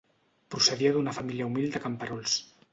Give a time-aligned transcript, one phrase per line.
[0.55, 2.43] Procedia d'una família humil de camperols.